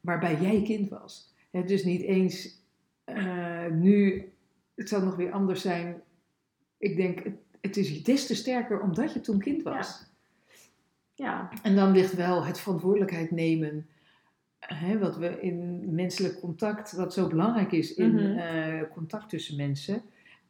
[0.00, 1.34] waarbij jij kind was.
[1.50, 2.60] Hè, dus niet eens
[3.04, 4.31] eh, nu,
[4.74, 6.02] het zal nog weer anders zijn.
[6.78, 10.10] Ik denk, het, het is des te sterker omdat je toen kind was.
[11.14, 13.86] Ja, En dan ligt wel het verantwoordelijkheid nemen,
[14.58, 18.38] hè, wat we in menselijk contact, wat zo belangrijk is in Mhm.
[18.38, 20.02] eh, contact tussen mensen,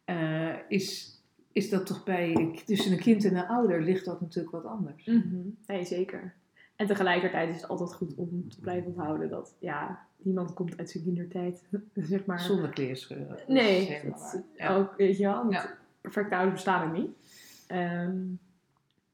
[0.04, 1.16] eh, is,
[1.52, 5.04] is dat toch bij, tussen een kind en een ouder ligt dat natuurlijk wat anders.
[5.06, 5.36] Mhm.
[5.66, 6.34] Nee, zeker.
[6.76, 10.90] En tegelijkertijd is het altijd goed om te blijven onthouden dat, ja, niemand komt uit
[10.90, 11.62] zijn kindertijd,
[11.94, 12.40] zeg maar.
[12.40, 13.38] Zonder kleerscheuren.
[13.46, 14.02] Nee.
[14.56, 14.76] Ja.
[14.76, 15.64] ook, weet je wel, Ja.
[16.00, 17.10] perfecte ouders bestaan er niet.
[17.66, 18.16] Ehm,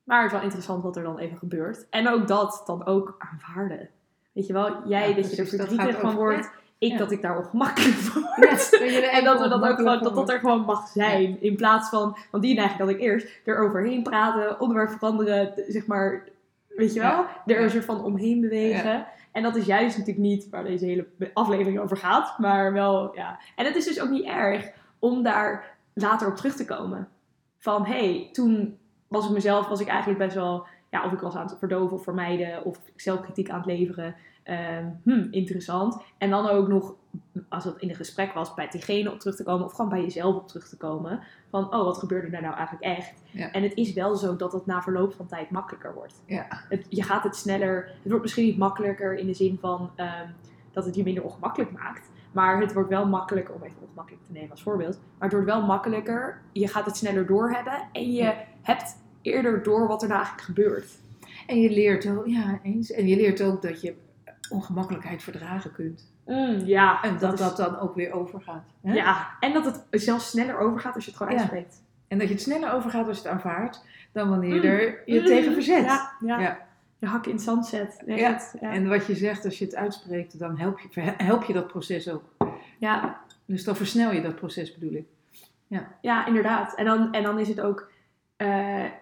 [0.04, 1.86] maar het is wel interessant wat er dan even gebeurt.
[1.90, 3.88] En ook dat dan ook aanvaarden.
[4.32, 7.38] Weet je wel, jij Ja, dat je er verdrietig van wordt, ik dat ik daar
[7.38, 8.78] ongemakkelijk van word.
[9.16, 11.42] En dat, we dat, ook gewoon, dat dat er gewoon mag zijn.
[11.42, 16.28] In plaats van, want die neiging dat ik eerst eroverheen praten, onderwerp veranderen, zeg maar,
[16.68, 19.06] weet je wel, er een soort van omheen bewegen.
[19.32, 23.40] En dat is juist natuurlijk niet waar deze hele aflevering over gaat, maar wel, ja.
[23.56, 27.08] En het is dus ook niet erg om daar later op terug te komen.
[27.58, 31.34] Van, hey, toen was ik mezelf, was ik eigenlijk best wel, ja, of ik was
[31.34, 34.14] aan het verdoven of vermijden, of zelfkritiek aan het leveren.
[34.48, 36.02] Ehm, hm, interessant.
[36.18, 36.94] En dan ook nog,
[37.48, 40.00] als het in een gesprek was, bij diegene op terug te komen, of gewoon bij
[40.00, 41.20] jezelf op terug te komen.
[41.50, 43.22] Van, oh, wat gebeurde er nou eigenlijk echt?
[43.30, 43.50] Ja.
[43.52, 46.22] En het is wel zo dat het na verloop van tijd makkelijker wordt.
[46.26, 46.46] Ja.
[46.68, 50.28] Het, je gaat het sneller, het wordt misschien niet makkelijker in de zin van ehm,
[50.72, 52.11] dat het je minder ongemakkelijk maakt.
[52.32, 54.94] Maar het wordt wel makkelijker, om even ongemakkelijk te nemen als voorbeeld.
[54.96, 59.88] Maar het wordt wel makkelijker, je gaat het sneller doorhebben en je hebt eerder door
[59.88, 60.98] wat er nou eigenlijk gebeurt.
[61.46, 62.90] En je leert ook, ja, eens.
[62.90, 63.94] En je leert ook dat je
[64.50, 66.12] ongemakkelijkheid verdragen kunt.
[66.64, 68.64] ja, En dat is- dat dan ook weer overgaat.
[68.82, 68.92] Hè?
[68.94, 71.38] Ja, en dat het zelfs sneller overgaat als je het gewoon Ja.
[71.40, 71.82] uitspreekt.
[72.08, 74.66] En dat je het sneller overgaat als je het aanvaardt, dan wanneer je Mm.
[74.66, 75.26] er je Mm.
[75.26, 75.84] tegen verzet.
[75.84, 76.40] Ja, ja.
[76.40, 76.66] Ja.
[76.98, 78.02] Je hakken in het zand zet.
[78.06, 78.40] Nee, Ja.
[78.61, 78.72] ja.
[78.72, 82.08] En wat je zegt, als je het uitspreekt, dan help je, help je dat proces
[82.08, 82.22] ook.
[82.78, 85.06] ja, Dus dan versnel je dat proces, bedoel ik.
[86.00, 86.74] Ja, inderdaad.
[86.74, 87.90] En dan, en dan is het ook
[88.37, 88.48] eh,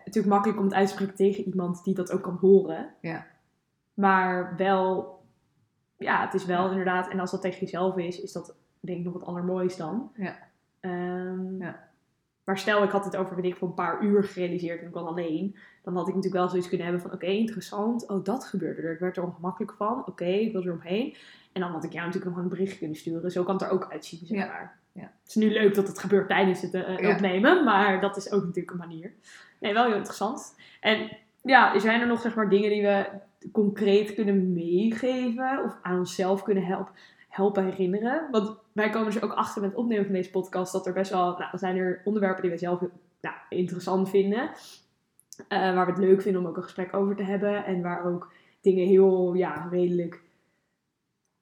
[0.04, 2.88] natuurlijk makkelijk om het uit te spreken tegen iemand die dat ook kan horen.
[3.00, 3.26] Ja.
[3.94, 5.15] Maar wel,
[5.98, 9.04] ja, het is wel inderdaad, en als dat tegen jezelf is, is dat denk ik
[9.04, 10.12] nog wat allermoois dan.
[10.16, 10.36] Ja.
[10.80, 11.84] Ehm, Ja.
[12.44, 14.94] Maar stel, ik had het over, weet ik, voor een paar uur gerealiseerd en ik
[14.94, 15.56] was alleen.
[15.82, 18.08] Dan had ik natuurlijk wel zoiets kunnen hebben van, oké, interessant.
[18.08, 18.92] Oh, dat gebeurde er.
[18.92, 20.06] Ik werd er ongemakkelijk van.
[20.06, 21.16] Oké, ik wil er omheen.
[21.52, 23.30] En dan had ik jou natuurlijk nog een bericht kunnen sturen.
[23.30, 24.78] Zo kan het er ook uitzien, zeg maar.
[24.92, 25.02] Ja.
[25.02, 28.42] Het is nu leuk dat het gebeurt tijdens het eh, opnemen, maar dat is ook
[28.42, 29.12] natuurlijk een manier.
[29.60, 30.54] Nee, wel heel interessant.
[30.80, 33.06] En ja, zijn er nog zeg maar dingen die we
[33.52, 36.92] concreet kunnen meegeven of aan onszelf kunnen helpen,
[37.28, 38.28] helpen herinneren?
[38.30, 41.10] Want wij komen dus ook achter met het opnemen van deze podcast dat er best
[41.10, 42.80] wel, nou, zijn er onderwerpen die we zelf
[43.20, 44.50] nou, interessant vinden.
[45.48, 47.64] eh, waar we het leuk vinden om ook een gesprek over te hebben.
[47.64, 50.22] En waar ook dingen heel, ja, redelijk,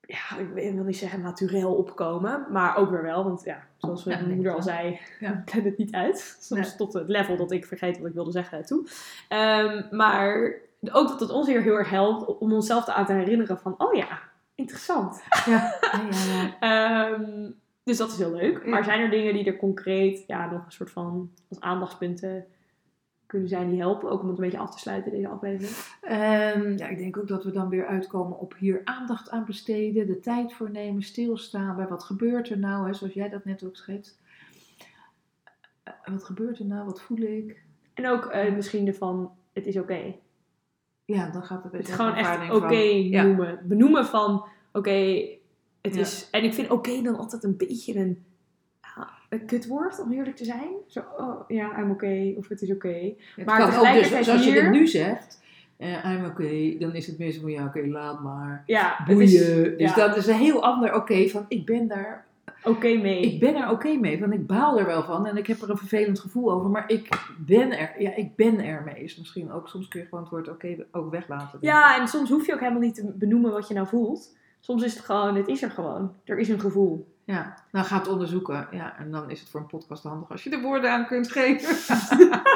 [0.07, 2.47] ja, ik wil niet zeggen naturel opkomen.
[2.51, 5.43] Maar ook weer wel, want ja, zoals mijn moeder al zei, Ja.
[5.51, 6.37] het niet uit.
[6.41, 6.77] Soms Nee.
[6.77, 8.87] tot het level dat ik vergeet wat ik wilde zeggen toe.
[9.29, 10.53] Ehm, maar
[10.93, 13.95] ook dat het ons hier heel erg helpt om onszelf aan te herinneren van, oh
[13.95, 14.19] ja,
[14.55, 15.23] interessant.
[15.47, 16.57] Ja, ja, ja.
[17.11, 17.51] Ehm,
[17.85, 18.67] dus dat is heel leuk.
[18.67, 22.47] Maar zijn er dingen die er concreet ja, nog een soort van als aandachtspunten
[23.35, 24.11] kunnen zijn die helpen?
[24.11, 25.73] Ook om het een beetje af te sluiten, deze aflevering.
[26.01, 30.07] Ehm, ja, ik denk ook dat we dan weer uitkomen op hier aandacht aan besteden,
[30.07, 33.65] de tijd voor nemen, stilstaan bij wat gebeurt er nou, hè, zoals jij dat net
[33.65, 34.21] ook schetst.
[35.83, 37.63] Eh, wat gebeurt er nou, wat voel ik?
[37.95, 40.15] En ook eh, misschien ervan, het is oké.
[41.05, 43.23] Ja, dan gaat het Het beetje gewoon echt oké ja.
[43.23, 43.61] noemen.
[43.65, 45.27] Benoemen van, oké,
[45.81, 46.01] het Ja.
[46.01, 46.29] is...
[46.31, 48.25] En ik vind oké dan altijd een beetje een,
[49.29, 50.71] een kutwoord, om eerlijk te zijn.
[50.87, 53.13] Zo, oh, ja, I'm oké, of het is oké.
[53.37, 55.43] Het Maar kan ook dus, je dit nu zegt,
[55.77, 58.63] eh I'm oké, dan is het meer zo van ja, oké, laat maar.
[58.67, 59.23] Ja, het Boeien.
[59.23, 59.33] is
[59.79, 59.95] dus ja.
[59.95, 62.27] dat is een heel ander oké van ik ben daar,
[62.65, 63.21] oké mee.
[63.21, 65.71] ik ben er oké mee, want ik baal er wel van en ik heb er
[65.71, 69.03] een vervelend gevoel over, maar ik ben er, ja, ik ben er mee.
[69.03, 71.59] Is misschien ook, soms kun je gewoon het woord oké ook weglaten.
[71.61, 74.37] Ja, en soms hoef je ook helemaal niet te benoemen wat je nou voelt.
[74.61, 76.13] Soms is het gewoon, het is er gewoon.
[76.25, 77.14] Er is een gevoel.
[77.25, 78.69] Ja, nou ga het onderzoeken.
[78.71, 81.31] Ja, en dan is het voor een podcast handig als je de woorden aan kunt
[81.33, 81.97] geven.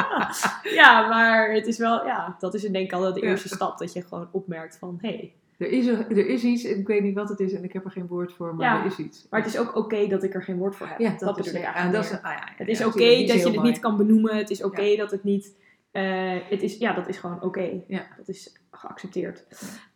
[0.80, 3.26] ja, maar het is wel, ja, dat is denk ik al de Ja.
[3.26, 3.78] eerste stap.
[3.78, 5.08] Dat je gewoon opmerkt van, hé.
[5.08, 5.32] Hey.
[5.58, 7.72] Er is, er, er is iets, en ik weet niet wat het is en ik
[7.72, 9.26] heb er geen woord voor, maar Ja, er is iets.
[9.30, 10.98] Maar het is ook oké dat ik er geen woord voor heb.
[10.98, 13.62] ja, dat, dat, is, ik eigenlijk dat is, ah, Het is oké dat je het
[13.62, 14.36] niet kan benoemen.
[14.36, 15.52] Het is oké dat het niet...
[15.98, 17.82] eh, het is, ja, dat is gewoon oké.
[17.86, 18.06] Ja.
[18.16, 19.46] Dat is geaccepteerd.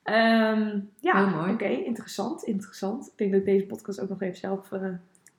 [0.03, 1.65] Ehm, ja, oké.
[1.65, 3.07] interessant, interessant.
[3.07, 4.88] Ik denk dat ik deze podcast ook nog even zelf eh,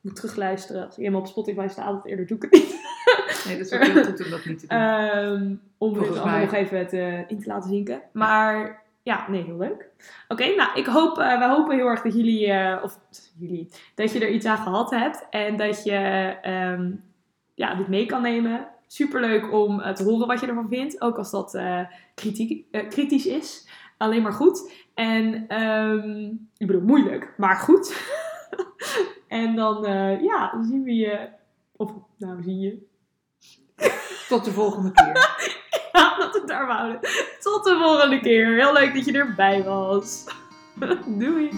[0.01, 0.85] moet terugluisteren.
[0.85, 2.81] Als ik eenmaal op Spotify staat, het eerder doe ik het niet.
[3.45, 4.77] Nee, dat is ook heel goed om dat niet te doen.
[4.77, 8.01] Ehm, om het allemaal nog even te, in te laten zinken.
[8.11, 9.89] Maar ja, nee, heel leuk.
[10.27, 12.99] Oké, nou, ik hoop, eh, we hopen heel erg dat jullie, of
[13.37, 15.25] jullie, dat je er iets aan gehad hebt.
[15.29, 15.97] En dat je
[16.41, 16.91] ehm,
[17.53, 18.67] ja, dit mee kan nemen.
[18.93, 21.01] Superleuk om eh, te horen wat je ervan vindt.
[21.01, 21.79] Ook als dat eh,
[22.15, 23.67] kritiek, eh, kritisch is.
[23.97, 24.71] Alleen maar goed.
[24.93, 26.25] En, ehm,
[26.57, 27.95] ik bedoel, moeilijk, maar goed.
[29.27, 29.81] en dan,
[30.21, 31.29] ja, dan zien we je,
[31.75, 32.85] of, nou, zien je.
[34.29, 35.11] Tot de volgende keer.
[35.93, 36.99] Ja, dat we het daar houden.
[37.39, 38.55] Tot de volgende keer.
[38.55, 40.25] Heel leuk dat je erbij was.
[41.07, 41.49] Doei.